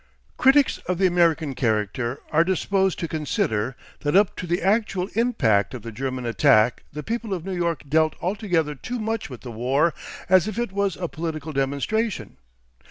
[0.35, 5.75] Critics of the American character are disposed to consider that up to the actual impact
[5.75, 9.51] of the German attack the people of New York dealt altogether too much with the
[9.51, 9.93] war
[10.27, 12.37] as if it was a political demonstration.